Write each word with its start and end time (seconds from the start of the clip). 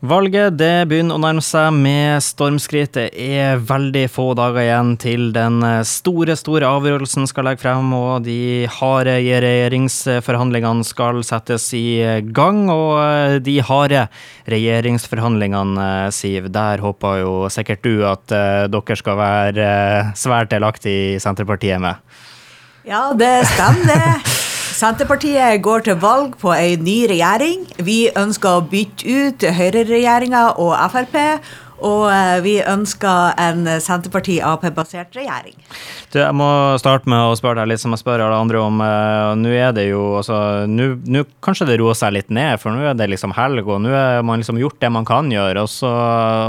Valget 0.00 0.54
det 0.56 0.86
begynner 0.88 1.18
å 1.18 1.20
nærme 1.20 1.42
seg 1.44 1.74
med 1.76 2.22
stormskritt. 2.24 2.94
Det 2.96 3.10
er 3.12 3.58
veldig 3.60 4.06
få 4.08 4.30
dager 4.38 4.62
igjen 4.62 4.94
til 4.96 5.26
den 5.34 5.58
store, 5.84 6.38
store 6.40 6.70
avgjørelsen 6.72 7.28
skal 7.28 7.44
legge 7.50 7.60
frem, 7.66 7.92
og 7.92 8.24
de 8.24 8.64
harde 8.78 9.18
regjeringsforhandlingene 9.20 10.88
skal 10.88 11.20
settes 11.28 11.68
i 11.76 12.00
gang. 12.32 12.62
Og 12.72 13.44
de 13.44 13.58
harde 13.60 14.06
regjeringsforhandlingene, 14.48 16.08
Siv, 16.16 16.48
der 16.48 16.80
håper 16.80 17.20
jo 17.20 17.36
sikkert 17.52 17.84
du 17.84 18.00
at 18.08 18.32
eh, 18.32 18.64
dere 18.72 19.00
skal 19.04 19.20
være 19.20 19.68
eh, 19.68 20.12
svært 20.16 20.56
delaktig 20.56 20.96
i 20.96 21.20
Senterpartiet 21.20 21.76
med. 21.84 22.00
Ja, 22.88 23.10
det 23.12 23.34
stemmer, 23.52 23.92
det. 23.92 24.29
Senterpartiet 24.80 25.60
går 25.60 25.82
til 25.84 25.96
valg 26.00 26.38
på 26.40 26.54
ei 26.56 26.78
ny 26.80 27.02
regjering. 27.10 27.66
Vi 27.84 28.06
ønsker 28.16 28.54
å 28.56 28.62
bytte 28.64 29.04
ut 29.04 29.44
høyreregjeringa 29.58 30.44
og 30.62 30.72
Frp. 30.94 31.18
Og 31.86 32.06
eh, 32.12 32.38
vi 32.44 32.58
ønsker 32.60 33.38
en 33.40 33.64
Senterparti-Ap-basert 33.80 35.16
regjering. 35.16 35.56
Du, 36.10 36.18
jeg 36.18 36.34
må 36.34 36.48
starte 36.82 37.06
med 37.10 37.22
å 37.22 37.36
spørre 37.38 37.62
deg 37.62 37.70
litt 37.70 37.82
som 37.82 37.94
jeg 37.94 38.02
spør 38.02 38.24
alle 38.24 38.38
andre 38.42 38.58
om. 38.58 38.80
Uh, 38.82 39.30
nå 39.38 39.52
er 39.54 39.70
det 39.76 39.84
jo 39.92 40.16
altså, 40.18 40.66
Nå 40.66 41.22
kanskje 41.44 41.68
det 41.68 41.76
roer 41.78 41.94
seg 41.94 42.16
litt 42.16 42.32
ned, 42.34 42.58
for 42.58 42.74
nå 42.74 42.82
er 42.90 42.96
det 42.98 43.06
liksom 43.12 43.34
helg, 43.36 43.68
og 43.70 43.78
nå 43.84 43.92
har 43.94 44.24
man 44.26 44.42
liksom 44.42 44.58
gjort 44.58 44.80
det 44.82 44.90
man 44.90 45.06
kan 45.06 45.30
gjøre. 45.30 45.62
Og 45.62 45.70
så, 45.70 45.90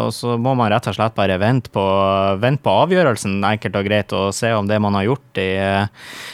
og 0.07 0.13
så 0.17 0.33
må 0.41 0.55
man 0.57 0.71
rett 0.73 0.89
og 0.89 0.97
slett 0.97 1.13
bare 1.17 1.37
vente 1.41 1.69
på, 1.73 1.83
vente 2.41 2.65
på, 2.65 2.73
avgjørelsen, 2.87 3.37
enkelt 3.51 3.77
og 3.77 3.85
greit, 3.85 4.15
og 4.17 4.33
se 4.33 4.49
om 4.57 4.65
det 4.69 4.81
man 4.81 4.97
har 4.97 5.11
gjort 5.11 5.41
i 5.41 5.51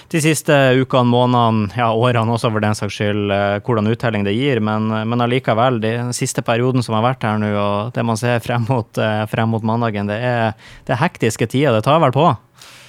de 0.07 0.23
siste 0.23 0.55
ukene, 0.79 1.11
månedene, 1.11 1.67
ja, 1.75 1.91
årene 1.91 2.37
også 2.37 2.53
for 2.53 2.63
den 2.63 2.79
saks 2.79 2.95
skyld, 3.01 3.27
uh, 3.33 3.59
hvordan 3.67 3.91
uttelling 3.91 4.23
det 4.23 4.37
gir. 4.37 4.63
Men, 4.63 4.87
men 4.87 5.25
allikevel, 5.27 5.81
den 5.83 6.15
siste 6.15 6.45
perioden 6.47 6.85
som 6.85 6.95
har 6.95 7.03
vært 7.09 7.27
her 7.27 7.43
nå, 7.43 7.51
og 7.59 7.91
det 7.97 8.07
man 8.07 8.19
ser 8.19 8.39
frem 8.45 8.63
mot, 8.71 8.86
uh, 8.95 9.25
frem 9.27 9.51
mot 9.51 9.63
mandagen, 9.67 10.07
det 10.07 10.17
er, 10.23 10.55
det 10.87 10.95
er 10.95 11.03
hektiske 11.03 11.49
tider. 11.51 11.75
Det 11.75 11.83
tar 11.87 11.99
vel 12.03 12.15
på? 12.15 12.31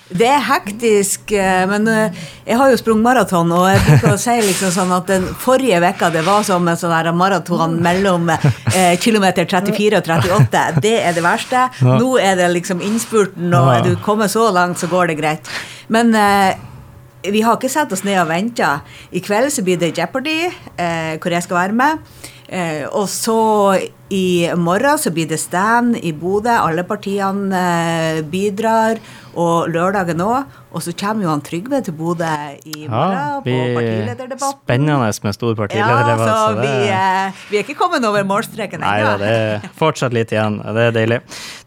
Det 0.08 0.24
er 0.24 0.40
hektisk, 0.40 1.32
eh, 1.36 1.64
men 1.68 1.84
eh, 1.92 2.20
jeg 2.48 2.56
har 2.56 2.70
jo 2.72 2.78
sprunget 2.80 3.04
maraton, 3.04 3.50
og 3.52 3.66
jeg 3.68 3.82
bruker 3.84 4.14
å 4.14 4.20
si 4.20 4.36
liksom 4.40 4.72
sånn 4.72 4.94
at 4.96 5.10
den 5.10 5.26
forrige 5.42 5.82
vekka 5.84 6.08
det 6.14 6.22
var 6.24 6.46
som 6.48 6.64
en 6.64 6.80
sånn 6.80 7.10
maraton 7.18 7.76
mellom 7.84 8.30
eh, 8.32 8.94
kilometer 9.02 9.44
34 9.44 10.00
og 10.00 10.08
38. 10.08 10.62
Det 10.80 10.94
er 11.02 11.12
det 11.12 11.24
verste. 11.24 11.66
Nå 11.84 12.16
er 12.24 12.40
det 12.40 12.48
liksom 12.54 12.80
innspurten, 12.84 13.52
og 13.52 13.74
er 13.74 13.84
du 13.84 13.92
kommet 14.04 14.32
så 14.32 14.48
langt, 14.54 14.80
så 14.80 14.88
går 14.88 15.12
det 15.12 15.18
greit. 15.20 15.52
Men 15.92 16.16
eh, 16.16 16.56
vi 17.26 17.42
har 17.42 17.58
ikke 17.58 17.70
satt 17.72 17.92
oss 17.94 18.04
ned 18.06 18.18
og 18.22 18.28
venta. 18.30 18.78
I 19.10 19.22
kveld 19.24 19.50
så 19.50 19.64
blir 19.66 19.78
det 19.80 19.96
Jeopardy, 19.98 20.40
eh, 20.78 21.14
hvor 21.18 21.34
jeg 21.34 21.42
skal 21.42 21.60
være 21.62 21.78
med. 21.78 21.98
Eh, 22.48 22.86
og 22.96 23.08
så 23.12 23.76
i 24.08 24.48
morgen 24.56 24.98
så 24.98 25.10
blir 25.12 25.28
det 25.28 25.40
stand 25.40 25.98
i 26.00 26.12
Bodø. 26.12 26.54
Alle 26.54 26.84
partiene 26.84 28.22
bidrar 28.30 29.02
og 29.34 29.68
lørdagen 29.68 30.22
òg. 30.24 30.46
Og 30.68 30.82
så 30.84 30.92
kommer 30.92 31.24
jo 31.24 31.30
han 31.30 31.40
Trygve 31.44 31.80
til 31.84 31.94
Bodø 31.96 32.28
i 32.68 32.84
morgen 32.90 33.14
ja, 33.16 33.38
på 33.40 33.52
partilederdebatten. 33.72 34.58
Spennende 34.66 35.12
med 35.24 35.36
stor 35.36 35.54
partilederdebatt. 35.56 36.28
Ja, 36.28 36.34
så 36.44 36.58
vi, 36.58 36.72
eh, 36.92 37.38
vi, 37.48 37.56
er 37.56 37.64
ikke 37.64 37.76
kommet 37.78 38.04
over 38.04 38.26
målstreken 38.28 38.82
ennå. 38.82 38.90
Nei 38.90 39.06
da, 39.06 39.14
det 39.22 39.30
er 39.32 39.70
fortsatt 39.80 40.12
litt 40.12 40.34
igjen. 40.34 40.58
Det 40.60 40.84
er 40.90 40.92
deilig. 40.92 41.20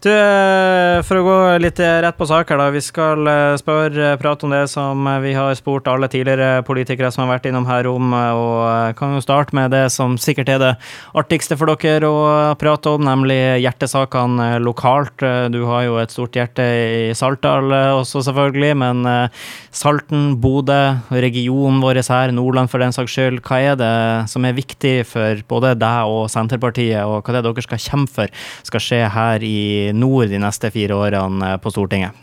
Du, 0.04 0.10
eh, 0.12 1.00
for 1.08 1.18
å 1.18 1.24
gå 1.26 1.38
litt 1.64 1.82
rett 1.82 2.18
på 2.18 2.28
sak 2.30 2.52
her, 2.54 2.62
da. 2.62 2.68
Vi 2.74 2.82
skal 2.84 3.26
eh, 3.32 3.56
spørre, 3.58 4.12
prate 4.22 4.46
om 4.46 4.54
det 4.54 4.62
som 4.70 5.10
vi 5.24 5.34
har 5.34 5.58
spurt 5.58 5.90
alle 5.90 6.10
tidligere 6.12 6.62
politikere 6.66 7.10
som 7.10 7.24
har 7.24 7.34
vært 7.34 7.50
innom 7.50 7.66
her 7.66 7.90
om, 7.90 8.14
og 8.14 8.94
kan 8.98 9.16
jo 9.16 9.24
starte 9.24 9.56
med 9.58 9.74
det 9.74 9.88
som 9.94 10.14
sikkert 10.20 10.52
er 10.54 10.62
det 10.62 10.72
artigste 11.18 11.58
for 11.58 11.74
dere 11.74 12.06
å 12.06 12.22
prate 12.60 12.94
om, 12.94 13.02
nemlig 13.06 13.40
hjertesakene 13.64 14.62
lokalt. 14.62 15.26
Du 15.50 15.60
har 15.66 15.88
jo 15.88 15.98
et 15.98 16.14
stort 16.14 16.38
hjerte 16.38 16.62
i 16.62 17.16
Saltdal 17.18 17.74
også, 17.98 18.22
selvfølgelig. 18.28 18.72
men 18.78 18.91
men 18.92 19.08
uh, 19.08 19.44
Salten, 19.74 20.36
Bodø, 20.42 20.80
regionen 21.10 21.80
vår 21.82 22.02
her, 22.04 22.32
Nordland 22.36 22.70
for 22.70 22.82
den 22.82 22.94
saks 22.94 23.16
skyld. 23.16 23.40
Hva 23.46 23.60
er 23.72 23.78
det 23.80 23.92
som 24.32 24.44
er 24.44 24.56
viktig 24.56 24.94
for 25.08 25.42
både 25.48 25.74
deg 25.80 26.12
og 26.12 26.28
Senterpartiet, 26.32 27.02
og 27.04 27.22
hva 27.22 27.32
er 27.32 27.40
det 27.40 27.46
dere 27.48 27.66
skal 27.68 27.82
kjempe 27.82 28.12
for 28.12 28.42
skal 28.66 28.82
skje 28.82 29.00
her 29.14 29.44
i 29.46 29.92
nord 29.96 30.28
de 30.28 30.40
neste 30.42 30.70
fire 30.74 30.98
årene 30.98 31.56
på 31.62 31.72
Stortinget? 31.72 32.18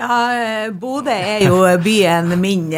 Ja, 0.00 0.16
eh, 0.32 0.70
Bodø 0.72 1.12
er 1.12 1.42
jo 1.44 1.62
byen 1.82 2.32
min. 2.40 2.70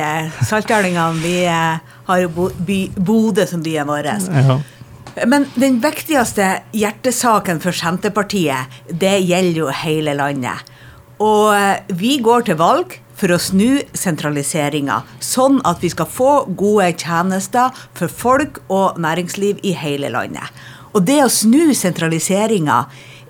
Saltdalingene 0.49 1.23
vi 1.23 1.43
eh, 1.45 1.97
har 2.09 2.23
jo 2.25 2.49
Bodø 2.97 3.47
som 3.47 3.63
byen 3.63 3.91
vår. 3.91 4.09
Ja. 4.09 4.59
Men 5.29 5.45
den 5.61 5.77
viktigste 5.83 6.63
hjertesaken 6.73 7.61
for 7.61 7.77
Senterpartiet, 7.77 8.81
det 8.89 9.19
gjelder 9.27 9.61
jo 9.61 9.73
hele 9.83 10.17
landet. 10.17 10.72
Og 11.23 11.55
eh, 11.55 11.95
vi 11.95 12.17
går 12.25 12.49
til 12.49 12.59
valg 12.61 12.99
for 13.19 13.31
å 13.31 13.39
snu 13.39 13.83
sentraliseringa, 13.95 15.03
sånn 15.23 15.61
at 15.69 15.83
vi 15.85 15.93
skal 15.93 16.09
få 16.11 16.33
gode 16.59 16.89
tjenester 16.99 17.71
for 17.99 18.11
folk 18.11 18.59
og 18.73 18.99
næringsliv 19.03 19.61
i 19.63 19.77
hele 19.79 20.11
landet. 20.11 20.51
Og 20.93 21.07
det 21.07 21.21
å 21.23 21.31
snu 21.31 21.71
sentraliseringa, 21.77 22.83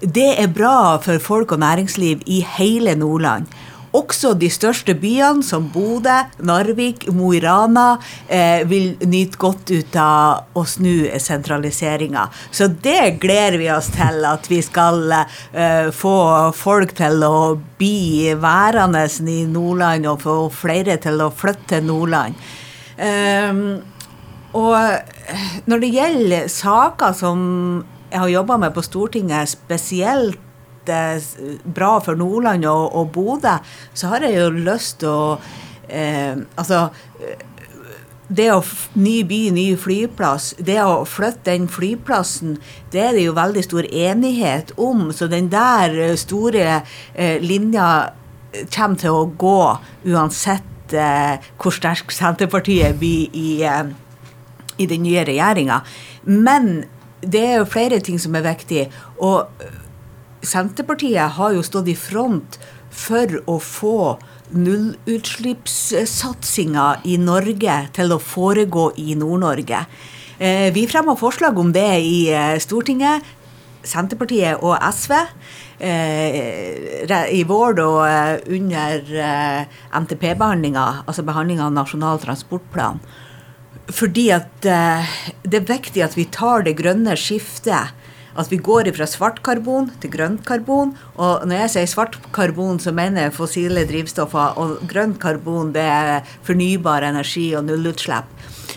det 0.03 0.33
er 0.41 0.51
bra 0.51 0.97
for 1.03 1.21
folk 1.23 1.53
og 1.55 1.61
næringsliv 1.63 2.25
i 2.27 2.41
hele 2.57 2.97
Nordland. 2.99 3.47
Også 3.93 4.33
de 4.41 4.49
største 4.53 4.95
byene, 4.97 5.45
som 5.45 5.67
Bodø, 5.73 6.15
Narvik, 6.49 7.05
Mo 7.13 7.33
i 7.37 7.41
Rana, 7.45 7.99
eh, 8.27 8.65
vil 8.69 8.97
nyte 9.05 9.37
godt 9.41 9.71
ut 9.71 9.97
av 10.01 10.57
å 10.57 10.65
snu 10.65 11.11
sentraliseringa. 11.21 12.27
Så 12.51 12.71
det 12.73 13.19
gleder 13.21 13.59
vi 13.61 13.69
oss 13.73 13.91
til, 13.93 14.25
at 14.25 14.49
vi 14.49 14.63
skal 14.65 15.13
eh, 15.13 15.91
få 15.93 16.17
folk 16.57 16.97
til 16.97 17.21
å 17.27 17.61
bli 17.79 18.33
værende 18.41 19.05
i 19.29 19.43
Nordland, 19.47 20.09
og 20.09 20.25
få 20.25 20.37
flere 20.63 20.97
til 20.97 21.21
å 21.21 21.29
flytte 21.31 21.77
til 21.77 21.85
Nordland. 21.89 22.35
Um, 23.03 23.81
og 24.53 24.77
når 25.69 25.81
det 25.81 25.91
gjelder 25.95 26.49
saker 26.53 27.15
som 27.17 27.41
jeg 28.13 28.21
har 28.21 28.29
jobba 28.29 28.59
med 28.61 28.75
på 28.77 28.85
Stortinget, 28.85 29.49
spesielt 29.49 30.41
bra 30.87 31.95
for 32.05 32.19
Nordland 32.19 32.67
og, 32.67 32.97
og 32.99 33.13
Bodø, 33.15 33.57
så 33.95 34.13
har 34.13 34.27
jeg 34.27 34.39
jo 34.41 34.51
lyst 34.57 35.01
til 35.03 35.13
å 35.13 35.39
eh, 35.89 36.37
Altså 36.57 36.89
det 38.33 38.49
å 38.53 38.61
ny 38.97 39.19
by, 39.29 39.41
ny 39.55 39.67
flyplass, 39.81 40.53
det 40.63 40.79
å 40.83 41.03
flytte 41.09 41.51
den 41.51 41.69
flyplassen, 41.71 42.57
det 42.93 43.03
er 43.03 43.17
det 43.17 43.27
jo 43.27 43.35
veldig 43.37 43.65
stor 43.67 43.89
enighet 43.89 44.73
om. 44.81 45.11
Så 45.13 45.29
den 45.29 45.51
der 45.53 46.15
store 46.21 46.81
eh, 47.13 47.43
linja 47.43 48.13
kommer 48.73 49.01
til 49.01 49.19
å 49.19 49.27
gå 49.39 49.59
uansett 50.13 50.97
eh, 50.97 51.45
hvor 51.61 51.77
sterk 51.77 52.13
Senterpartiet 52.15 52.99
blir 53.01 53.37
i, 53.37 53.61
eh, 53.69 53.93
i 54.81 54.89
den 54.89 55.05
nye 55.07 55.27
regjeringa. 55.29 55.83
Men 56.25 56.85
det 57.23 57.45
er 57.47 57.57
jo 57.61 57.71
flere 57.71 58.01
ting 58.05 58.19
som 58.23 58.35
er 58.39 58.47
viktig. 58.47 58.87
Og 59.23 59.49
Senterpartiet 60.43 61.31
har 61.39 61.53
jo 61.55 61.63
stått 61.63 61.87
i 61.93 61.95
front 61.95 62.59
for 62.93 63.41
å 63.49 63.59
få 63.63 64.19
nullutslippssatsinga 64.53 67.01
i 67.09 67.17
Norge 67.21 67.89
til 67.97 68.13
å 68.13 68.19
foregå 68.21 68.93
i 69.01 69.15
Nord-Norge. 69.17 69.87
Eh, 70.43 70.73
vi 70.75 70.87
fremma 70.91 71.15
forslag 71.17 71.59
om 71.59 71.73
det 71.73 72.01
i 72.03 72.31
eh, 72.35 72.59
Stortinget. 72.61 73.23
Senterpartiet 73.87 74.59
og 74.63 74.77
SV. 74.83 75.13
Eh, 75.83 77.39
I 77.39 77.45
vår 77.47 77.75
da 77.79 77.89
under 78.47 78.99
NTP-behandlinga, 80.03 80.87
altså 81.07 81.23
behandlinga 81.27 81.65
av 81.67 81.73
Nasjonal 81.79 82.19
transportplan. 82.23 82.99
Fordi 83.93 84.31
at 84.35 84.53
det 84.63 85.57
er 85.59 85.67
viktig 85.67 86.03
at 86.05 86.17
vi 86.17 86.25
tar 86.31 86.63
det 86.67 86.79
grønne 86.79 87.17
skiftet 87.19 87.87
at 88.39 88.51
vi 88.53 88.59
går 88.63 88.91
fra 88.97 89.07
svart 89.09 89.43
karbon 89.45 89.91
til 90.03 90.13
grønt 90.13 90.45
karbon. 90.47 90.95
Og 91.17 91.47
når 91.49 91.65
jeg 91.65 91.73
sier 91.75 91.91
svart 91.91 92.19
karbon, 92.35 92.81
så 92.81 92.95
mener 92.95 93.27
jeg 93.27 93.37
fossile 93.37 93.87
drivstoffer. 93.89 94.59
Og 94.61 94.83
grønt 94.89 95.21
karbon, 95.23 95.73
det 95.75 95.85
er 95.85 96.37
fornybar 96.47 97.07
energi 97.09 97.51
og 97.59 97.67
nullutslipp. 97.69 98.31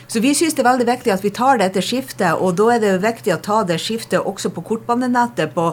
Så 0.07 0.21
vi 0.21 0.35
syns 0.38 0.53
det 0.56 0.62
er 0.63 0.69
veldig 0.69 0.88
viktig 0.88 1.12
at 1.12 1.24
vi 1.25 1.33
tar 1.33 1.59
dette 1.59 1.81
skiftet, 1.83 2.38
og 2.38 2.56
da 2.59 2.69
er 2.75 2.81
det 2.83 2.94
viktig 3.03 3.33
å 3.33 3.41
ta 3.44 3.63
det 3.68 3.80
skiftet 3.81 4.21
også 4.21 4.51
på 4.53 4.63
kortbanenettet 4.69 5.56
på, 5.56 5.71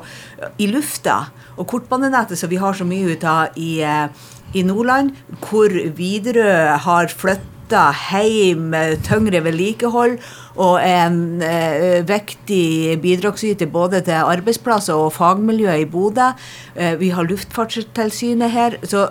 i 0.63 0.69
lufta. 0.71 1.19
Og 1.59 1.69
kortbanenettet 1.71 2.41
som 2.41 2.51
vi 2.51 2.61
har 2.63 2.75
så 2.75 2.87
mye 2.89 3.13
ut 3.13 3.27
av 3.29 3.59
i, 3.61 3.83
eh, 3.85 4.09
i 4.57 4.65
Nordland, 4.67 5.15
hvor 5.45 5.69
Widerøe 5.71 6.79
har 6.87 7.13
flytta 7.13 7.52
hjem 7.71 8.75
tyngre 9.07 9.43
vedlikehold 9.45 10.19
og 10.57 10.81
en 10.85 11.43
eh, 11.43 12.03
viktig 12.05 12.99
bidragsyter 13.03 13.67
både 13.67 14.03
til 14.05 14.19
arbeidsplasser 14.19 14.95
og 14.95 15.13
fagmiljø 15.13 15.73
i 15.81 15.87
Bodø. 15.87 16.33
Eh, 16.77 16.99
vi 17.01 17.09
har 17.11 17.25
Luftfartstilsynet 17.25 18.51
her. 18.51 18.77
Så 18.83 19.11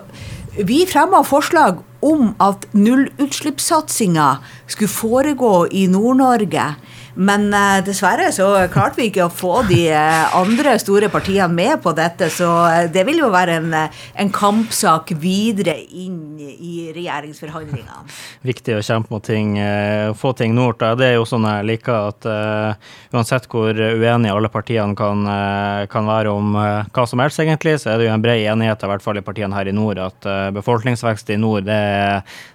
vi 0.58 0.84
fremma 0.86 1.22
forslag 1.24 1.80
om 2.02 2.34
at 2.42 2.66
nullutslippssatsinga 2.74 4.36
skulle 4.66 4.92
foregå 4.92 5.66
i 5.70 5.86
Nord-Norge. 5.86 6.74
Men 7.14 7.50
uh, 7.52 7.80
dessverre 7.84 8.30
så 8.32 8.46
klarte 8.72 9.00
vi 9.00 9.08
ikke 9.10 9.26
å 9.26 9.32
få 9.32 9.62
de 9.68 9.84
uh, 9.92 10.32
andre 10.38 10.74
store 10.80 11.10
partiene 11.12 11.50
med 11.52 11.82
på 11.84 11.92
dette, 11.96 12.30
så 12.32 12.48
uh, 12.64 12.78
det 12.92 13.04
vil 13.08 13.20
jo 13.20 13.28
være 13.32 13.58
en, 13.60 13.74
en, 13.76 14.32
kampsak 14.32 15.12
videre 15.20 15.74
inn 15.76 16.40
i 16.40 16.88
regjeringsforhandlingene. 16.94 18.06
Viktig 18.50 18.78
å 18.78 18.84
kjempe 18.84 19.12
mot 19.12 19.24
ting, 19.24 19.54
få 20.18 20.32
ting 20.36 20.54
nord. 20.56 20.78
Da. 20.80 20.94
Det 20.98 21.10
er 21.10 21.16
jo 21.18 21.26
sånn 21.28 21.44
jeg 21.46 21.66
liker 21.68 22.08
at 22.08 22.26
uansett 23.12 23.46
hvor 23.50 23.76
uenige 23.76 24.32
alle 24.32 24.50
partiene 24.52 24.96
kan, 24.98 25.26
kan 25.92 26.08
være 26.08 26.32
om 26.32 26.56
hva 26.56 27.04
som 27.08 27.22
helst, 27.22 27.42
egentlig, 27.42 27.76
så 27.82 27.92
er 27.92 28.00
det 28.00 28.08
jo 28.08 28.14
en 28.14 28.24
bred 28.24 28.40
enighet, 28.40 28.82
i 28.82 28.90
hvert 28.90 29.04
fall 29.04 29.20
i 29.20 29.24
partiene 29.24 29.56
her 29.56 29.68
i 29.68 29.76
nord, 29.76 30.00
at 30.02 30.26
befolkningsvekst 30.56 31.34
i 31.34 31.38
nord 31.40 31.68
det, 31.68 31.82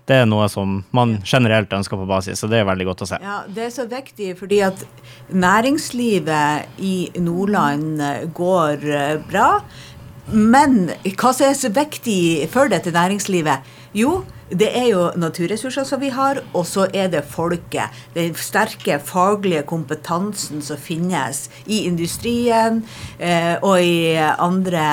det 0.09 0.21
er 0.23 0.29
noe 0.29 0.47
som 0.51 0.81
man 0.95 1.17
generelt 1.27 1.73
ønsker 1.77 1.99
på 1.99 2.09
basis, 2.09 2.41
så 2.41 2.49
det 2.51 2.61
er 2.61 2.67
veldig 2.67 2.89
godt 2.89 3.05
å 3.05 3.09
se. 3.13 3.21
Ja, 3.23 3.39
Det 3.47 3.67
er 3.67 3.73
så 3.75 3.87
viktig, 3.89 4.33
fordi 4.47 4.59
at 4.63 4.85
næringslivet 5.29 6.79
i 6.79 7.11
Nordland 7.19 7.99
går 8.33 8.71
eh, 8.87 9.19
bra. 9.31 9.59
Men 10.31 10.89
hva 11.03 11.33
som 11.35 11.49
er 11.49 11.55
så 11.55 11.71
viktig 11.71 12.47
for 12.51 12.71
dette 12.71 12.91
næringslivet? 12.95 13.75
Jo, 13.95 14.23
det 14.47 14.67
er 14.79 14.85
jo 14.87 15.01
naturressurser 15.19 15.83
som 15.83 15.99
vi 15.99 16.07
har, 16.13 16.39
og 16.55 16.63
så 16.67 16.85
er 16.95 17.09
det 17.11 17.25
folket. 17.27 17.91
Den 18.15 18.35
sterke 18.39 18.95
faglige 19.03 19.65
kompetansen 19.67 20.61
som 20.63 20.79
finnes 20.79 21.47
i 21.65 21.81
industrien 21.89 22.79
eh, 23.19 23.59
og 23.59 23.81
i 23.83 24.15
andre 24.15 24.85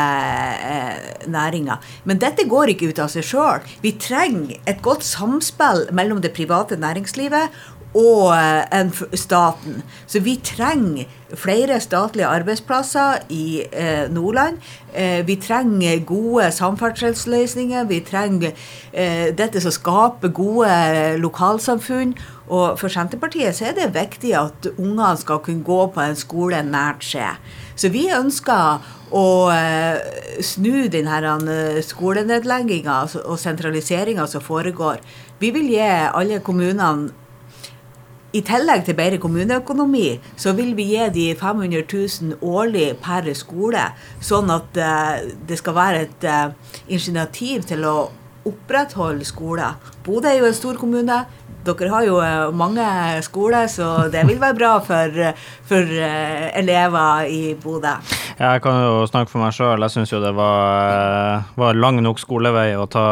eh, 0.58 1.28
næringer. 1.30 1.78
Men 2.04 2.18
dette 2.22 2.48
går 2.50 2.74
ikke 2.74 2.90
ut 2.90 3.02
av 3.04 3.12
seg 3.12 3.26
sjøl. 3.28 3.62
Vi 3.84 3.94
trenger 4.02 4.58
et 4.66 4.82
godt 4.82 5.06
samspill 5.06 5.86
mellom 5.94 6.22
det 6.24 6.34
private 6.34 6.78
næringslivet 6.80 7.54
og 7.94 8.35
eh, 8.37 9.02
staten. 9.14 9.82
Så 10.06 10.20
vi 10.20 10.37
trenger 10.43 11.06
flere 11.35 11.81
statlige 11.81 12.26
arbeidsplasser 12.26 13.25
i 13.29 13.62
eh, 13.73 14.11
Nordland. 14.11 14.58
Eh, 14.94 15.26
vi 15.26 15.37
trenger 15.37 16.05
gode 16.06 16.50
samferdselsløsninger. 16.52 17.85
Vi 17.85 18.00
trenger 18.00 18.52
eh, 18.93 19.31
dette 19.37 19.62
som 19.62 19.75
skaper 19.75 20.35
gode 20.35 20.70
lokalsamfunn. 21.23 22.14
Og 22.49 22.79
for 22.79 22.93
Senterpartiet 22.93 23.56
så 23.56 23.70
er 23.70 23.79
det 23.79 23.94
viktig 23.94 24.35
at 24.37 24.69
ungene 24.76 25.14
skal 25.17 25.40
kunne 25.44 25.64
gå 25.64 25.87
på 25.94 26.02
en 26.02 26.19
skole 26.19 26.61
nært 26.67 27.06
seg. 27.06 27.40
Så 27.75 27.90
vi 27.94 28.05
ønsker 28.12 28.85
å 29.14 29.26
eh, 29.55 29.99
snu 30.43 30.87
denne 30.93 31.82
skolenedlegginga 31.87 33.00
og 33.25 33.37
sentraliseringa 33.40 34.26
som 34.31 34.43
foregår. 34.44 35.00
Vi 35.40 35.50
vil 35.55 35.70
gi 35.73 35.82
alle 35.85 36.43
kommunene 36.44 37.24
i 38.34 38.42
tillegg 38.42 38.82
til 38.86 38.96
bedre 38.98 39.20
kommuneøkonomi, 39.22 40.08
så 40.36 40.54
vil 40.58 40.75
vi 40.75 40.88
gi 40.90 41.06
de 41.14 41.26
500 41.38 41.84
000 41.92 42.40
årlig 42.42 42.88
per 43.02 43.31
skole, 43.38 43.86
sånn 44.22 44.50
at 44.50 44.81
uh, 44.81 45.22
det 45.46 45.60
skal 45.60 45.76
være 45.76 46.02
et 46.08 46.26
uh, 46.26 46.75
initiativ 46.88 47.69
til 47.70 47.86
å 47.86 47.96
opprettholde 48.44 49.25
skoler. 49.25 49.78
Bodø 50.04 50.28
er 50.32 50.40
jo 50.40 50.50
en 50.50 50.56
stor 50.56 50.81
kommune. 50.81 51.22
Dere 51.64 51.92
har 51.94 52.04
jo 52.08 52.19
uh, 52.19 52.50
mange 52.52 52.84
skoler, 53.25 53.70
så 53.70 54.10
det 54.12 54.26
vil 54.26 54.42
være 54.42 54.58
bra 54.58 54.75
for, 54.84 55.22
for 55.70 55.94
elever 55.94 57.30
i 57.30 57.42
Bodø. 57.54 57.94
Jeg 58.34 58.62
kan 58.64 58.81
jo 58.82 59.04
snakke 59.06 59.31
for 59.31 59.42
meg 59.42 59.54
sjøl. 59.54 59.82
Jeg 59.84 59.94
syns 59.94 60.10
jo 60.10 60.19
det 60.22 60.32
var, 60.34 61.44
var, 61.58 61.78
lang 61.78 62.00
nok 62.02 62.19
skolevei 62.19 62.72
å 62.78 62.86
ta, 62.90 63.06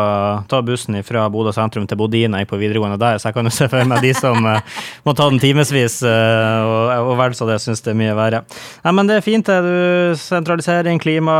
ta 0.51 0.63
bussen 0.67 0.99
fra 1.07 1.29
Bodø 1.33 1.53
sentrum 1.55 1.87
til 1.87 2.01
Bodina 2.01 2.41
på 2.49 2.59
videregående 2.59 2.99
der, 2.99 3.21
så 3.21 3.31
jeg 3.31 3.37
kan 3.37 3.47
jo 3.47 3.55
se 3.55 3.69
for 3.71 3.87
meg 3.87 4.03
de 4.03 4.13
som 4.19 4.43
eh, 4.51 4.81
må 5.07 5.15
ta 5.19 5.29
den 5.31 5.41
timevis, 5.43 6.01
eh, 6.07 6.67
og, 6.67 7.13
og 7.13 7.15
vel 7.21 7.37
så 7.39 7.47
det 7.49 7.61
syns 7.63 7.85
det 7.87 7.95
er 7.95 8.01
mye 8.03 8.19
verre. 8.19 8.43
Ja, 8.83 8.95
men 8.95 9.11
det 9.11 9.21
er 9.21 9.27
fint. 9.27 9.47
Du 9.47 10.19
sentralisering, 10.19 11.01
klima, 11.03 11.35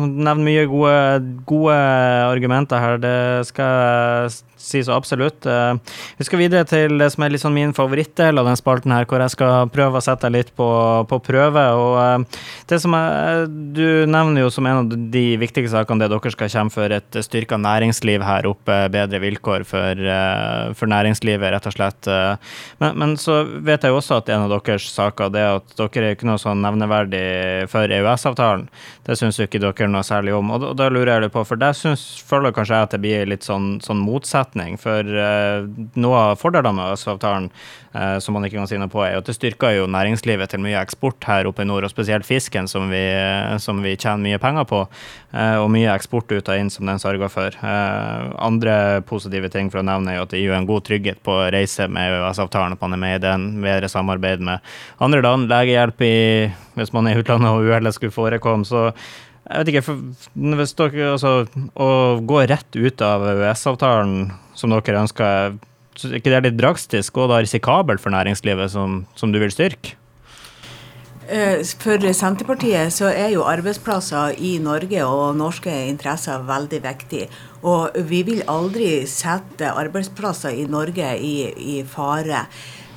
nevner 0.00 0.44
mye 0.46 0.68
gode, 0.70 0.94
gode 1.48 1.80
argumenter 2.30 2.82
her. 2.82 3.02
Det 3.02 3.18
skal 3.50 3.74
jeg 3.74 4.38
si 4.60 4.82
så 4.84 4.92
absolutt. 4.92 5.46
Eh, 5.46 5.74
vi 6.18 6.26
skal 6.26 6.40
videre 6.42 6.66
til 6.68 6.98
det 7.00 7.10
som 7.14 7.24
er 7.24 7.32
litt 7.32 7.42
sånn 7.42 7.56
min 7.56 7.74
favorittdel 7.76 8.40
av 8.40 8.48
den 8.48 8.58
spalten 8.60 8.92
her, 8.94 9.06
hvor 9.08 9.22
jeg 9.22 9.34
skal 9.34 9.70
prøve 9.72 10.00
å 10.00 10.04
sette 10.04 10.28
deg 10.28 10.36
litt 10.36 10.52
på, 10.56 10.68
på 11.08 11.20
prøve. 11.24 11.64
Og 11.80 11.96
eh, 12.02 12.42
det 12.70 12.80
som 12.82 12.94
er, 12.96 13.16
Du 13.74 14.06
nevner 14.06 14.44
jo 14.44 14.50
som 14.52 14.66
en 14.66 14.80
av 14.82 14.88
de 15.12 15.24
viktigste 15.40 15.72
sakene 15.74 16.04
det 16.04 16.10
dere 16.12 16.32
skal 16.34 16.50
kjempe 16.52 16.74
for, 16.74 16.92
et 16.94 17.18
styrka 17.24 17.58
næringsliv 17.60 18.22
her 18.24 18.48
oppe, 18.50 18.76
bedre 18.92 19.20
vilkår 19.22 19.64
for, 19.68 19.98
eh, 19.98 20.72
for 20.78 20.90
næringslivet, 20.90 21.52
rett 21.54 21.68
og 21.68 21.74
slett. 21.74 22.08
Men, 22.80 22.98
men, 22.98 23.16
så 23.20 23.42
vet 23.44 23.84
jeg 23.84 23.92
jo 23.92 23.98
også 24.00 24.20
at 24.20 24.30
en 24.32 24.46
av 24.46 24.54
deres 24.54 24.86
saker 24.94 25.32
det 25.34 25.42
er 25.42 25.58
at 25.58 25.74
dere 25.78 26.10
er 26.10 26.16
ikke 26.16 26.28
noe 26.28 26.40
sånn 26.40 26.62
nevneverdig 26.64 27.24
for 27.72 27.90
EØS-avtalen. 27.90 28.68
Det 29.06 29.18
syns 29.18 29.40
jo 29.40 29.48
ikke 29.48 29.62
dere 29.62 29.90
noe 29.90 30.04
særlig 30.06 30.34
om. 30.36 30.52
Og 30.54 30.70
da, 30.78 30.88
lurer 30.92 31.26
jeg 31.26 31.34
på, 31.34 31.44
for 31.46 31.60
der 31.60 31.76
syns, 31.76 32.06
føler 32.26 32.54
kanskje 32.54 32.78
jeg 32.78 32.88
at 32.88 32.96
det 32.96 33.02
blir 33.02 33.30
litt 33.30 33.46
sånn, 33.46 33.78
sånn 33.84 34.02
motsetning. 34.02 34.78
For 34.80 35.06
noe 36.00 36.24
av 36.30 36.40
fordelene 36.40 36.76
med 36.78 36.94
EØS-avtalen, 36.94 37.50
som 38.22 38.36
man 38.36 38.46
ikke 38.46 38.60
kan 38.60 38.70
si 38.70 38.78
noe 38.78 38.90
på, 38.90 39.02
er 39.02 39.18
at 39.18 39.26
det 39.26 39.34
styrker 39.34 39.74
jo 39.74 39.88
næringslivet 39.90 40.52
til 40.52 40.62
mye 40.62 40.78
eksport 40.78 41.24
her 41.26 41.48
oppe 41.50 41.64
i 41.64 41.68
nord, 41.68 41.86
og 41.86 41.92
spesielt 41.92 42.26
fisken, 42.26 42.68
som 42.70 42.90
vi, 42.92 43.02
som 43.62 43.80
vi 43.84 43.96
tjener 43.96 44.24
mye 44.24 44.40
penger 44.42 44.66
på. 44.68 44.82
Uh, 45.30 45.62
og 45.62 45.68
mye 45.70 45.92
eksport 45.92 46.30
ut 46.32 46.50
og 46.50 46.58
inn 46.58 46.72
som 46.72 46.88
den 46.88 47.00
sørger 47.02 47.30
for. 47.30 47.54
andre 47.60 49.02
positive 49.06 49.50
ting 49.52 49.70
for 49.70 49.80
å 49.80 49.86
nevne 49.86 50.14
er 50.14 50.22
at 50.22 50.32
det 50.32 50.40
gir 50.42 50.56
en 50.56 50.68
god 50.68 50.84
trygghet 50.88 51.22
på 51.26 51.36
reise 51.54 51.86
med 51.88 52.16
EØS-avtalen, 52.16 52.76
at 52.76 52.84
man 52.84 52.96
er 52.96 53.02
med 53.04 53.16
i 53.18 53.24
den, 53.24 53.48
bedre 53.62 53.88
samarbeid 53.88 54.42
med 54.44 54.60
andre 54.98 55.22
land, 55.22 55.48
legehjelp 55.50 56.06
i, 56.06 56.14
hvis 56.78 56.94
man 56.96 57.08
er 57.08 57.18
i 57.18 57.24
utlandet 57.24 57.50
og 57.50 57.68
uhellet 57.68 57.96
skulle 57.96 58.14
forekomme. 58.14 58.66
så 58.68 58.90
jeg 59.50 59.64
vet 59.64 59.70
ikke, 59.72 59.82
for 59.82 60.02
dere 60.38 61.08
altså, 61.16 61.32
Å 61.74 61.88
gå 62.22 62.42
rett 62.46 62.76
ut 62.76 63.02
av 63.02 63.24
EØS-avtalen 63.32 64.30
som 64.54 64.74
dere 64.74 65.02
ønsker, 65.02 65.56
er 66.00 66.18
ikke 66.20 66.32
det 66.32 66.44
litt 66.46 66.60
drastisk 66.60 67.18
og 67.18 67.32
da 67.32 67.40
risikabelt 67.42 68.02
for 68.02 68.14
næringslivet 68.14 68.70
som, 68.72 69.02
som 69.18 69.34
du 69.34 69.40
vil 69.42 69.52
styrke? 69.52 69.96
Eh, 71.30 71.60
for 71.78 72.02
Senterpartiet 72.10 72.90
så 72.90 73.06
er 73.14 73.28
jo 73.30 73.44
arbeidsplasser 73.46 74.34
i 74.42 74.56
Norge 74.58 75.04
og 75.06 75.36
norske 75.38 75.70
interesser 75.86 76.42
veldig 76.48 76.80
viktig. 76.82 77.28
Og 77.62 77.94
vi 78.10 78.24
vil 78.26 78.42
aldri 78.50 79.04
sette 79.06 79.70
arbeidsplasser 79.70 80.58
i 80.58 80.66
Norge 80.66 81.12
i, 81.22 81.34
i 81.76 81.76
fare. 81.86 82.46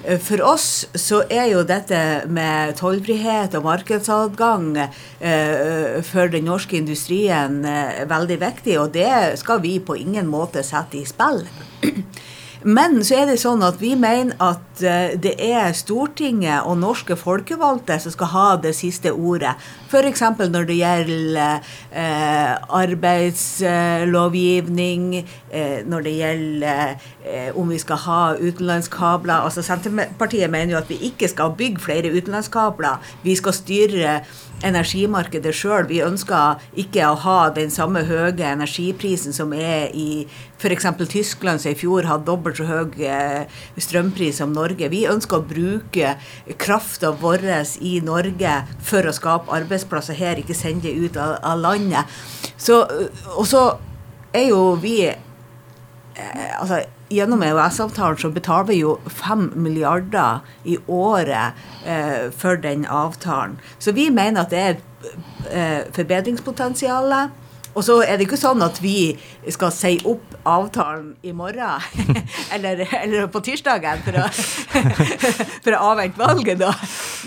Eh, 0.03 0.17
for 0.17 0.41
oss 0.49 0.87
så 0.99 1.21
er 1.29 1.51
jo 1.51 1.61
dette 1.67 1.99
med 2.33 2.73
tollfrihet 2.79 3.53
og 3.59 3.67
markedsadgang 3.67 4.71
eh, 4.81 6.01
for 6.07 6.33
den 6.33 6.49
norske 6.49 6.79
industrien 6.79 7.61
eh, 7.69 8.01
veldig 8.09 8.39
viktig, 8.41 8.79
og 8.81 8.97
det 8.97 9.37
skal 9.43 9.61
vi 9.61 9.77
på 9.77 9.99
ingen 10.01 10.31
måte 10.31 10.65
sette 10.65 10.99
i 10.99 11.05
spill. 11.07 11.45
Men 12.63 13.01
så 13.03 13.17
er 13.19 13.25
det 13.27 13.41
sånn 13.41 13.59
at 13.65 13.81
vi 13.81 13.95
mener 13.99 14.35
at 14.43 14.83
eh, 14.87 15.19
det 15.19 15.33
er 15.43 15.73
Stortinget 15.75 16.63
og 16.63 16.77
norske 16.79 17.15
folkevalgte 17.19 17.99
som 17.99 18.11
skal 18.15 18.27
ha 18.31 18.55
det 18.63 18.71
siste 18.77 19.11
ordet. 19.11 19.51
F.eks. 19.89 20.21
når 20.39 20.63
det 20.69 20.77
gjelder 20.79 21.59
eh, 21.91 22.55
arbeidslovgivning, 22.79 25.25
eh, 25.51 25.83
når 25.85 26.01
det 26.07 26.13
gjelder 26.21 26.95
om 27.55 27.69
vi 27.71 27.77
skal 27.79 27.97
ha 28.03 28.35
utenlandskabler. 28.35 29.47
Altså 29.47 29.61
Senterpartiet 29.63 30.51
mener 30.51 30.73
jo 30.73 30.81
at 30.81 30.89
vi 30.91 30.97
ikke 31.07 31.27
skal 31.31 31.55
bygge 31.57 31.79
flere 31.83 32.11
utenlandskabler. 32.11 32.99
Vi 33.23 33.35
skal 33.39 33.53
styre 33.55 34.11
energimarkedet 34.63 35.53
sjøl. 35.55 35.87
Vi 35.89 36.01
ønsker 36.05 36.61
ikke 36.79 37.09
å 37.09 37.19
ha 37.25 37.37
den 37.55 37.71
samme 37.73 38.03
høye 38.07 38.33
energiprisen 38.53 39.35
som 39.35 39.53
er 39.55 39.91
i 39.93 40.25
f.eks. 40.59 40.87
Tyskland, 41.11 41.61
som 41.61 41.73
i 41.73 41.77
fjor 41.77 42.07
hadde 42.07 42.27
dobbelt 42.29 42.59
så 42.59 42.67
høy 42.69 43.03
eh, 43.03 43.49
strømpris 43.77 44.39
som 44.39 44.53
Norge. 44.55 44.89
Vi 44.93 45.03
ønsker 45.11 45.41
å 45.41 45.47
bruke 45.47 46.15
krafta 46.61 47.11
vår 47.11 47.43
i 47.83 47.97
Norge 48.05 48.53
for 48.83 49.05
å 49.05 49.15
skape 49.15 49.51
arbeidsplasser 49.53 50.15
her, 50.15 50.39
ikke 50.39 50.55
sende 50.55 50.87
det 50.87 50.95
ut 50.95 51.19
av, 51.19 51.59
landet. 51.59 52.07
Så, 52.57 52.79
og 53.35 53.45
så 53.49 53.65
er 54.33 54.49
jo 54.49 54.73
vi 54.81 54.97
eh, 55.09 55.19
altså 56.15 56.83
gjennom 57.13 57.43
EØS-avtalen 57.45 58.19
så 58.21 58.31
betaler 58.33 58.69
vi 58.69 58.79
jo 58.81 58.97
5 59.07 59.51
milliarder 59.55 60.43
i 60.63 60.77
året 60.87 61.59
eh, 61.85 62.29
for 62.37 62.59
den 62.61 62.85
avtalen. 62.85 63.59
Så 63.79 63.93
vi 63.95 64.09
mener 64.13 64.43
at 64.43 64.53
det 64.53 64.61
er 64.63 64.75
eh, 65.51 65.81
forbedringspotensial. 65.95 67.15
Og 67.73 67.81
så 67.81 67.99
er 68.05 68.17
det 68.17 68.27
ikke 68.27 68.37
sånn 68.37 68.61
at 68.61 68.77
vi 68.83 69.15
skal 69.49 69.73
si 69.73 69.95
opp 70.05 70.35
avtalen 70.45 71.15
i 71.25 71.33
morgen, 71.33 71.81
eller, 72.53 72.83
eller, 72.99 73.25
på 73.33 73.41
tirsdagen, 73.41 74.03
for 74.05 74.19
å, 74.21 74.27
for 75.65 75.73
å 75.73 75.81
avvente 75.93 76.21
valget, 76.21 76.61
da. 76.61 76.73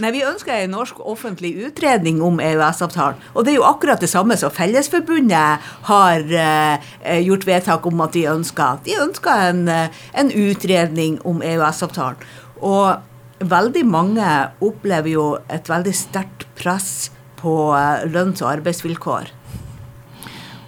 Nei, 0.02 0.12
vi 0.12 0.24
ønsker 0.28 0.52
en 0.52 0.74
norsk 0.76 0.98
offentlig 1.00 1.54
utredning 1.64 2.18
om 2.24 2.40
EØS-avtalen. 2.42 3.20
Og 3.32 3.46
det 3.46 3.54
er 3.54 3.58
jo 3.58 3.68
akkurat 3.68 4.02
det 4.02 4.10
samme 4.12 4.36
som 4.36 4.52
Fellesforbundet 4.52 5.66
har 5.88 6.26
uh, 6.28 7.18
gjort 7.24 7.46
vedtak 7.48 7.86
om 7.88 8.04
at 8.04 8.12
de 8.12 8.26
ønsker. 8.28 8.82
De 8.84 8.98
ønsker 9.00 9.44
en, 9.50 9.62
uh, 9.72 10.02
en 10.20 10.32
utredning 10.36 11.16
om 11.24 11.40
EØS-avtalen. 11.40 12.20
Og 12.60 12.98
veldig 13.40 13.84
mange 13.88 14.26
opplever 14.64 15.12
jo 15.12 15.26
et 15.52 15.68
veldig 15.68 15.94
sterkt 15.96 16.46
press 16.56 17.10
på 17.36 17.56
eh, 17.76 18.06
lønns- 18.08 18.42
og 18.42 18.52
arbeidsvilkår. 18.54 19.32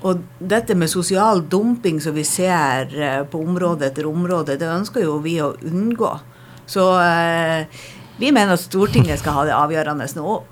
Og 0.07 0.21
dette 0.39 0.77
med 0.79 0.91
sosial 0.93 1.43
dumping 1.51 1.99
som 2.03 2.15
vi 2.15 2.25
ser 2.29 2.93
eh, 2.95 3.23
på 3.27 3.41
område 3.43 3.89
etter 3.89 4.07
område, 4.07 4.59
det 4.61 4.69
ønsker 4.69 5.07
jo 5.07 5.19
vi 5.25 5.39
å 5.43 5.55
unngå. 5.65 6.13
Så 6.69 6.85
eh, 7.01 7.81
vi 8.19 8.33
mener 8.35 8.57
at 8.57 8.63
Stortinget 8.63 9.21
skal 9.23 9.37
ha 9.37 9.47
det 9.47 9.55
avgjørende 9.55 10.07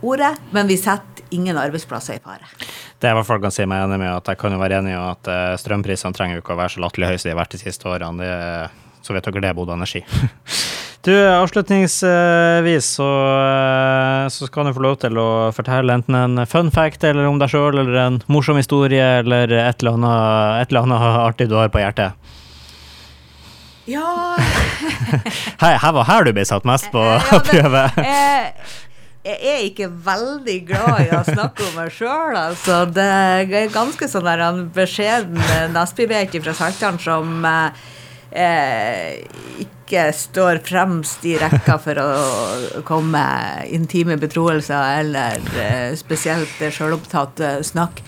ordet, 0.07 0.33
men 0.55 0.69
vi 0.71 0.79
setter 0.79 1.25
ingen 1.35 1.59
arbeidsplasser 1.59 2.21
i 2.21 2.23
fare. 2.23 2.47
Det 3.01 3.09
er 3.09 3.15
i 3.15 3.19
hvert 3.19 3.29
fall 3.29 3.43
kan 3.43 3.55
si 3.55 3.67
meg 3.69 3.83
enig 3.85 3.99
med 4.01 4.13
at 4.13 4.31
jeg 4.31 4.39
kan 4.41 4.55
jo 4.55 4.61
være 4.61 4.81
enig 4.81 4.95
i 4.95 5.01
at 5.01 5.31
eh, 5.33 5.57
strømprisene 5.61 6.17
trenger 6.17 6.39
jo 6.39 6.45
ikke 6.45 6.55
å 6.55 6.61
være 6.61 6.77
så 6.77 6.85
latterlig 6.85 7.11
høye 7.11 7.19
som 7.19 7.29
de 7.29 7.35
har 7.35 7.41
vært 7.43 7.57
de 7.57 7.63
siste 7.65 7.91
årene. 7.91 8.23
Det, 8.23 8.95
så 9.03 9.17
vet 9.17 9.27
dere 9.27 9.45
det, 9.49 9.55
Bodø 9.59 9.77
Energi. 9.77 10.05
Du, 11.07 11.13
Avslutningsvis 11.15 12.87
så, 12.97 13.07
eh, 13.39 14.25
så 14.27 14.49
skal 14.49 14.67
du 14.67 14.73
få 14.75 14.83
lov 14.83 14.97
til 15.05 15.21
å 15.23 15.53
fortelle 15.55 15.95
enten 15.95 16.17
en 16.19 16.41
fun 16.51 16.73
fact 16.75 17.05
eller 17.07 17.29
om 17.29 17.39
deg 17.39 17.53
sjøl, 17.53 17.79
eller 17.79 18.01
en 18.03 18.17
morsom 18.27 18.59
historie, 18.59 19.05
eller 19.21 19.53
et 19.55 19.85
eller, 19.85 20.01
annet, 20.01 20.65
et 20.65 20.73
eller 20.73 20.89
annet 20.89 21.05
artig 21.21 21.47
du 21.53 21.55
har 21.61 21.71
på 21.71 21.79
hjertet. 21.79 22.35
Ja 23.87 24.37
Her, 25.63 25.79
her 25.79 25.93
var 25.95 26.09
her 26.09 26.27
du 26.27 26.33
ble 26.35 26.45
satt 26.47 26.67
mest 26.69 26.91
på 26.93 27.03
ja, 27.03 27.39
prøve. 27.47 27.85
Jeg, 28.03 28.53
er 29.27 29.63
ikke 29.67 29.89
veldig 30.07 30.57
glad 30.69 31.01
i 31.07 31.11
å 31.17 31.23
snakke 31.27 31.65
om 31.67 31.79
meg 31.81 31.91
sjøl, 31.95 32.37
altså. 32.39 32.85
Det 32.95 33.07
er 33.07 33.73
ganske 33.75 34.07
sånn 34.11 34.27
der 34.29 34.45
beskjeden 34.75 35.41
Nesbø-vet 35.75 36.37
fra 36.45 36.55
Saltdalen 36.55 37.01
som 37.03 37.47
eh, 37.47 39.25
ikke 39.65 40.07
står 40.15 40.61
fremst 40.67 41.27
i 41.27 41.37
rekka 41.41 41.79
for 41.83 41.99
å 42.03 42.09
komme 42.87 43.17
med 43.17 43.75
intime 43.75 44.19
betroelser 44.21 45.01
eller 45.03 45.43
eh, 45.59 45.91
spesielt 45.99 46.63
sjølopptatt 46.75 47.43
eh, 47.43 47.61
snakk. 47.67 48.03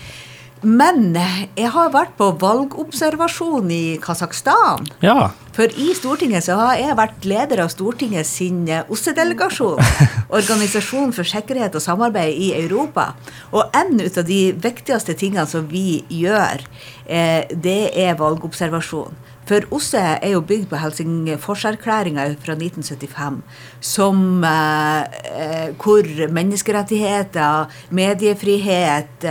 Men 0.61 1.13
jeg 1.15 1.69
har 1.71 1.91
vært 1.93 2.17
på 2.19 2.31
valgobservasjon 2.41 3.69
i 3.71 3.83
Kasakhstan. 4.03 4.89
Ja. 5.05 5.31
For 5.55 5.71
i 5.79 5.93
Stortinget 5.95 6.45
så 6.47 6.57
har 6.59 6.75
jeg 6.79 6.97
vært 6.99 7.27
leder 7.27 7.63
av 7.63 7.71
Stortinget 7.71 8.27
sin 8.27 8.65
eh, 8.67 8.83
OSSE-delegasjon. 8.91 9.79
Organisasjon 10.39 11.15
for 11.15 11.27
sikkerhet 11.27 11.77
og 11.79 11.83
samarbeid 11.83 12.35
i 12.35 12.51
Europa. 12.59 13.13
Og 13.53 13.71
en 13.75 14.03
av 14.03 14.21
de 14.27 14.41
viktigste 14.59 15.15
tingene 15.19 15.47
som 15.47 15.67
vi 15.71 16.03
gjør, 16.11 16.63
det 17.09 17.79
er 17.97 18.19
valgobservasjon. 18.19 19.15
For 19.49 19.65
OSSE 19.73 20.01
er 20.21 20.35
jo 20.35 20.43
bygd 20.45 20.67
på 20.69 20.77
Helsingforserklæringa 20.77 22.27
fra 22.43 22.53
1975, 22.53 23.39
som, 23.81 24.43
eh, 24.43 25.71
hvor 25.81 26.05
menneskerettigheter, 26.29 27.65
mediefrihet, 27.89 29.25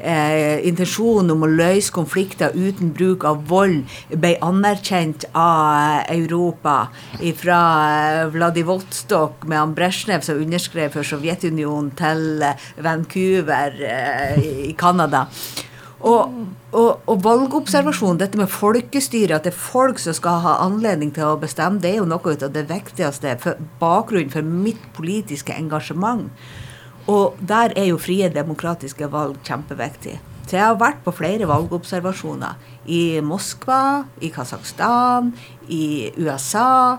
eh, 0.00 0.66
intensjonen 0.66 1.30
om 1.30 1.42
å 1.42 1.50
løse 1.52 1.92
konflikter 1.92 2.54
uten 2.54 2.94
bruk 2.94 3.24
av 3.24 3.44
vold 3.46 3.84
ble 4.08 4.38
anerkjent 4.40 5.24
av 5.34 6.04
Europa. 6.08 6.88
Fra 7.36 8.30
Vladivostok 8.32 9.46
med 9.46 9.58
han 9.58 9.74
Brezjnev 9.74 10.22
som 10.22 10.36
underskrev 10.36 10.92
for 10.92 11.02
Sovjetunionen, 11.02 11.90
til 11.94 12.42
Vancouver 12.82 13.72
eh, 13.82 14.68
i 14.70 14.72
Canada. 14.72 15.26
Og, 16.00 16.32
og, 16.68 17.00
og, 17.08 17.22
valgobservasjon, 17.24 18.18
dette 18.20 18.36
med 18.36 18.50
folkestyre, 18.52 19.38
at 19.38 19.46
det 19.46 19.54
er 19.54 19.60
folk 19.60 20.00
som 20.02 20.16
skal 20.16 20.42
ha 20.44 20.58
anledning 20.66 21.14
til 21.16 21.30
å 21.30 21.38
bestemme, 21.40 21.80
det 21.80 21.94
er 21.94 22.00
jo 22.02 22.08
noe 22.08 22.34
av 22.36 22.52
det 22.52 22.66
viktigste 22.68 23.36
for 23.40 23.60
bakgrunnen 23.80 24.32
for 24.32 24.44
mitt 24.44 24.82
politiske 24.96 25.56
engasjement. 25.56 26.28
Og 27.08 27.38
der 27.40 27.72
er 27.72 27.88
jo 27.88 28.00
frie 28.00 28.28
demokratiske 28.28 29.08
valg 29.08 29.40
kjempeviktig. 29.48 30.18
Så 30.48 30.56
jeg 30.56 30.64
har 30.64 30.76
vært 30.80 31.00
på 31.04 31.12
flere 31.12 31.48
valgobservasjoner. 31.48 32.60
I 32.88 33.20
Moskva, 33.24 34.04
i 34.20 34.28
Kasakhstan, 34.32 35.32
i 35.72 36.10
USA. 36.20 36.98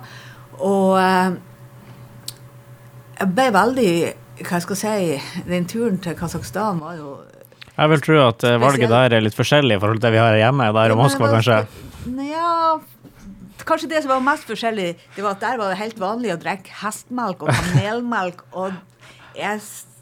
Og 0.57 0.97
eh, 1.01 1.37
jeg 3.19 3.31
ble 3.35 3.47
veldig 3.53 3.93
Hva 4.47 4.59
skal 4.63 4.77
jeg 4.79 5.19
si 5.19 5.45
Den 5.49 5.65
turen 5.67 5.97
til 6.03 6.15
Kasakhstan 6.19 6.79
var 6.83 6.97
jo 6.99 7.15
jeg 7.79 7.91
vil 7.93 8.01
tro 8.03 8.21
at 8.27 8.45
eh, 8.47 8.59
valget 8.61 8.91
der 8.91 9.17
er 9.17 9.23
litt 9.23 9.37
forskjellig 9.37 9.77
i 9.77 9.81
forhold 9.81 10.01
til 10.01 10.07
det 10.09 10.15
vi 10.15 10.21
har 10.21 10.37
hjemme 10.39 10.69
der 10.75 10.93
og 10.95 10.99
Moskva, 10.99 11.29
kanskje? 11.31 11.59
Nja, 12.11 12.79
kanskje 13.67 13.91
det 13.91 14.01
som 14.03 14.13
var 14.15 14.25
mest 14.25 14.49
forskjellig, 14.49 14.89
det 15.15 15.25
var 15.25 15.37
at 15.37 15.43
der 15.43 15.59
var 15.61 15.71
det 15.71 15.79
helt 15.81 16.01
vanlig 16.01 16.33
å 16.35 16.39
drikke 16.41 16.81
hestmelk 16.81 17.45
og 17.45 17.53
kamelmelk. 17.53 18.43
Og 18.59 18.75
jeg 19.37 19.61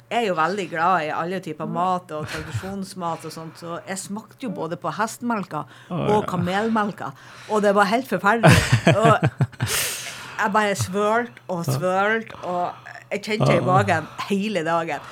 er 0.10 0.24
jo 0.30 0.38
veldig 0.38 0.66
glad 0.72 1.04
i 1.04 1.12
alle 1.12 1.42
typer 1.44 1.68
mat 1.70 2.12
og 2.16 2.28
tradisjonsmat 2.32 3.26
og 3.28 3.34
sånt, 3.34 3.60
så 3.60 3.82
jeg 3.84 4.00
smakte 4.00 4.48
jo 4.48 4.54
både 4.56 4.80
på 4.80 4.94
hestmelka 4.96 5.66
og 5.92 6.24
kamelmelka, 6.32 7.12
og 7.52 7.66
det 7.66 7.74
var 7.76 7.90
helt 7.92 8.08
forferdelig. 8.08 8.56
Og 8.96 9.68
jeg 10.42 10.54
bare 10.56 10.78
svølte 10.80 11.44
og 11.52 11.68
svølte, 11.68 12.40
og 12.48 12.87
jeg 13.12 13.24
kjente 13.24 13.54
i 13.56 13.64
magen 13.64 14.08
hele 14.30 14.66
dagen. 14.68 15.00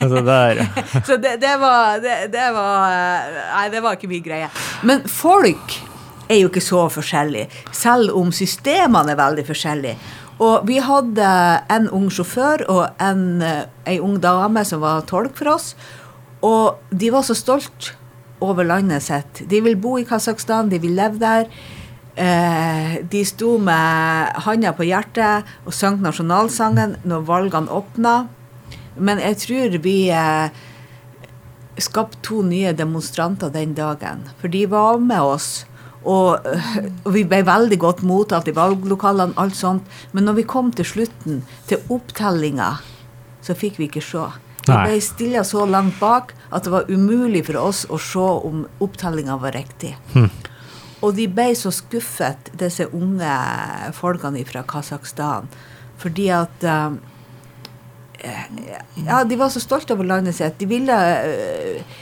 Altså 0.00 0.22
der. 0.24 0.62
så 1.06 1.18
det, 1.20 1.34
det, 1.42 1.52
var, 1.60 1.98
det, 2.00 2.14
det, 2.32 2.44
var 2.56 3.26
Nei, 3.50 3.66
det 3.68 3.82
var 3.84 3.98
ikke 3.98 4.08
mye 4.08 4.24
greie. 4.24 4.46
Men 4.88 5.02
folk 5.04 5.74
er 6.32 6.40
jo 6.40 6.48
ikke 6.48 6.62
så 6.64 6.86
forskjellige, 6.90 7.50
selv 7.76 8.14
om 8.16 8.32
systemene 8.32 9.12
er 9.12 9.20
veldig 9.20 9.44
forskjellige. 9.46 9.98
Og 10.46 10.64
vi 10.68 10.78
hadde 10.84 11.28
en 11.72 11.90
ung 11.96 12.08
sjåfør 12.12 12.64
og 12.72 13.02
en, 13.04 13.44
ei 13.88 13.98
ung 14.00 14.18
dame 14.20 14.64
som 14.68 14.82
var 14.84 15.04
tolk 15.08 15.36
for 15.38 15.54
oss. 15.54 15.70
Og 16.44 16.80
de 16.90 17.12
var 17.12 17.24
så 17.24 17.36
stolt 17.36 17.92
over 18.44 18.66
landet 18.68 19.06
sitt. 19.06 19.44
De 19.48 19.62
vil 19.64 19.78
bo 19.80 19.96
i 20.00 20.04
Kasakhstan, 20.08 20.68
de 20.72 20.80
vil 20.82 20.96
leve 20.98 21.20
der. 21.22 21.48
Eh, 22.16 22.96
de 23.04 23.20
sto 23.28 23.58
med 23.60 24.38
handa 24.46 24.72
på 24.72 24.86
hjertet 24.88 25.44
og 25.68 25.74
sang 25.76 25.98
nasjonalsangen 26.00 26.96
når 27.04 27.26
valgene 27.28 27.72
åpna. 27.72 28.14
Men 28.96 29.20
jeg 29.20 29.36
tror 29.42 29.76
vi 29.84 29.96
eh, 30.08 30.48
skapte 31.76 32.22
to 32.24 32.40
nye 32.46 32.72
demonstranter 32.72 33.52
den 33.52 33.76
dagen. 33.76 34.24
For 34.40 34.48
de 34.48 34.64
var 34.72 35.02
med 35.02 35.20
oss. 35.20 35.50
Og, 36.06 36.40
og 37.04 37.12
vi 37.12 37.26
ble 37.28 37.42
veldig 37.44 37.80
godt 37.82 38.02
mottatt 38.06 38.48
i 38.48 38.56
valglokalene, 38.56 39.36
alt 39.36 39.58
sånt. 39.58 39.84
Men 40.16 40.28
når 40.28 40.40
vi 40.40 40.48
kom 40.48 40.72
til 40.72 40.88
slutten, 40.88 41.42
til 41.68 41.82
opptellinga, 41.92 42.76
så 43.44 43.56
fikk 43.58 43.80
vi 43.82 43.90
ikke 43.90 44.04
se. 44.04 44.24
Vi 44.66 44.74
ble 44.74 44.98
stilla 45.04 45.44
så 45.46 45.62
langt 45.68 45.98
bak 46.00 46.32
at 46.50 46.64
det 46.66 46.72
var 46.72 46.88
umulig 46.90 47.44
for 47.46 47.60
oss 47.60 47.84
å 47.92 47.98
se 48.02 48.24
om 48.48 48.64
opptellinga 48.82 49.36
var 49.42 49.54
riktig. 49.54 49.92
Hm. 50.14 50.30
Og 51.04 51.12
de 51.16 51.26
ble 51.28 51.50
så 51.58 51.72
skuffet, 51.74 52.50
disse 52.56 52.86
unge 52.96 53.32
folkene 53.96 54.44
fra 54.48 54.64
Kasakhstan, 54.68 55.50
fordi 56.00 56.30
at 56.32 56.64
uh, 56.64 56.96
ja, 59.04 59.20
de 59.28 59.36
var 59.38 59.52
så 59.52 59.60
stolte 59.60 59.92
over 59.96 60.08
landet 60.08 60.38
sitt. 60.38 60.56
De 60.60 60.68
ville 60.70 60.96
uh, 60.96 61.96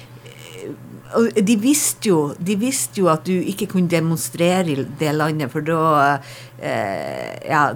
og 1.15 1.37
de 1.47 1.55
visste, 1.61 2.09
jo, 2.11 2.35
de 2.39 2.57
visste 2.59 3.03
jo 3.03 3.11
at 3.13 3.27
du 3.27 3.35
ikke 3.35 3.69
kunne 3.71 3.91
demonstrere 3.91 4.73
i 4.73 4.87
det 4.99 5.13
landet, 5.15 5.51
for 5.53 5.67
da 5.67 5.81
uh, 6.19 7.35
ja, 7.45 7.67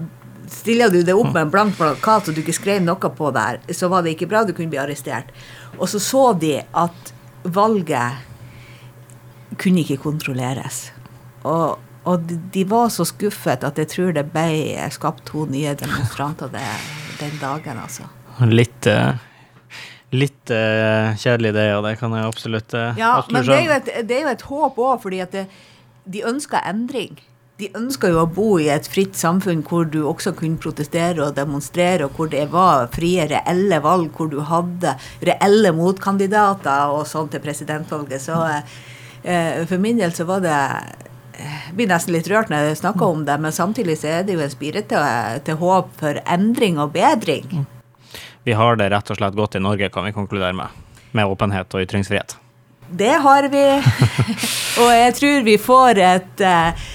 Stiller 0.48 0.88
du 0.88 1.02
det 1.04 1.12
opp 1.12 1.34
med 1.34 1.42
en 1.42 1.50
blank 1.52 1.74
plakat 1.76 2.30
og 2.30 2.32
du 2.32 2.40
ikke 2.40 2.54
skrev 2.56 2.80
noe 2.80 3.10
på 3.12 3.28
der, 3.36 3.58
så 3.76 3.90
var 3.92 4.00
det 4.00 4.14
ikke 4.14 4.30
bra. 4.30 4.46
Du 4.48 4.54
kunne 4.56 4.72
bli 4.72 4.80
arrestert. 4.80 5.28
Og 5.76 5.90
så 5.92 6.00
så 6.00 6.32
de 6.40 6.54
at 6.64 7.12
valget 7.44 8.16
kunne 9.60 9.84
ikke 9.84 10.00
kontrolleres. 10.00 10.86
Og, 11.46 11.78
og 12.08 12.34
de, 12.54 12.64
var 12.68 12.90
så 12.94 13.06
skuffet 13.08 13.64
at 13.66 13.78
jeg 13.78 13.92
tror 13.92 14.12
det 14.16 14.26
ble 14.32 14.88
skapt 14.94 15.26
to 15.28 15.46
nye 15.50 15.76
demonstranter 15.78 16.50
det, 16.52 16.66
den 17.20 17.38
dagen, 17.42 17.80
altså. 17.84 18.08
Litt 18.48 18.86
uh, 18.86 19.16
Litt 20.08 20.48
uh, 20.48 21.12
kjedelig 21.20 21.50
det, 21.52 21.66
og 21.76 21.82
det 21.84 21.98
kan 22.00 22.14
jeg 22.16 22.24
absolutt 22.24 22.72
uh, 22.72 22.96
Ja, 22.96 23.18
men 23.28 23.44
det 23.44 23.56
er, 23.58 23.64
jo 23.66 23.74
et, 23.74 23.90
det 24.08 24.14
er 24.16 24.22
jo 24.24 24.30
et 24.30 24.44
håp 24.48 24.78
òg, 24.80 24.94
fordi 25.02 25.18
at 25.20 25.34
det, 25.36 25.42
de 26.08 26.22
ønsker 26.24 26.64
endring. 26.64 27.18
De 27.58 27.68
ønsker 27.76 28.14
jo 28.14 28.22
å 28.22 28.30
bo 28.30 28.46
i 28.62 28.70
et 28.72 28.86
fritt 28.88 29.18
samfunn 29.18 29.64
hvor 29.66 29.88
du 29.90 29.98
også 30.06 30.32
kunne 30.38 30.60
protestere 30.62 31.20
og 31.26 31.34
demonstrere, 31.36 32.06
og 32.06 32.16
hvor 32.16 32.30
det 32.32 32.46
var 32.54 32.86
frie, 32.94 33.26
reelle 33.28 33.80
valg, 33.84 34.08
hvor 34.16 34.30
du 34.32 34.38
hadde 34.46 34.94
reelle 35.26 35.74
motkandidater 35.76 36.94
og 36.94 37.04
sånn 37.10 37.28
til 37.32 37.42
presidentvalget. 37.44 38.22
Så 38.22 38.38
eh, 38.48 39.66
for 39.66 39.82
min 39.82 39.98
del 40.00 40.14
så 40.14 40.24
var 40.28 40.46
det 40.46 40.60
jeg 41.38 41.76
blir 41.78 41.90
nesten 41.90 42.14
litt 42.16 42.28
rørt 42.30 42.50
når 42.50 42.70
jeg 42.70 42.80
snakker 42.82 43.06
om 43.06 43.24
det, 43.28 43.36
men 43.40 43.54
samtidig 43.54 43.98
så 44.00 44.10
er 44.18 44.26
det 44.26 44.34
jo 44.36 44.42
en 44.44 44.52
spire 44.52 44.82
til, 44.90 45.04
til 45.46 45.60
håp 45.60 45.92
for 46.00 46.20
endring 46.26 46.80
og 46.82 46.92
bedring. 46.96 47.64
Vi 48.46 48.56
har 48.56 48.78
det 48.80 48.90
rett 48.94 49.10
og 49.12 49.18
slett 49.20 49.38
godt 49.38 49.58
i 49.58 49.62
Norge, 49.62 49.90
kan 49.92 50.06
vi 50.08 50.14
konkludere 50.16 50.56
med. 50.56 50.84
Med 51.16 51.28
åpenhet 51.28 51.74
og 51.74 51.84
ytringsfrihet. 51.84 52.36
Det 52.88 53.12
har 53.20 53.48
vi. 53.52 53.64
og 54.82 54.90
jeg 54.94 55.14
tror 55.18 55.44
vi 55.44 55.56
får 55.60 56.00
et 56.00 56.44
uh, 56.44 56.88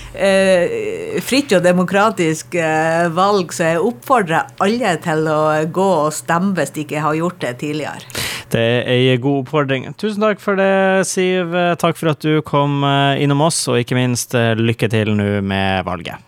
fritt 1.22 1.54
og 1.54 1.64
demokratisk 1.66 2.58
uh, 2.58 3.06
valg, 3.14 3.54
så 3.54 3.74
jeg 3.74 3.86
oppfordrer 3.86 4.56
alle 4.66 4.96
til 5.06 5.30
å 5.30 5.42
gå 5.70 5.90
og 6.08 6.14
stemme 6.16 6.56
hvis 6.58 6.74
de 6.74 6.88
ikke 6.88 7.06
har 7.06 7.20
gjort 7.22 7.42
det 7.46 7.58
tidligere. 7.62 8.23
Det 8.54 8.62
er 8.62 8.90
ei 8.94 9.18
god 9.18 9.44
oppfordring. 9.44 9.88
Tusen 9.98 10.22
takk 10.22 10.42
for 10.44 10.60
det, 10.60 11.08
Siv. 11.10 11.56
Takk 11.82 11.98
for 11.98 12.14
at 12.14 12.22
du 12.22 12.38
kom 12.46 12.86
innom 13.18 13.42
oss, 13.48 13.64
og 13.72 13.82
ikke 13.82 13.98
minst 13.98 14.38
lykke 14.38 14.92
til 14.94 15.16
nå 15.18 15.30
med 15.42 15.88
valget. 15.88 16.22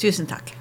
Tusen 0.00 0.26
takk. 0.26 0.59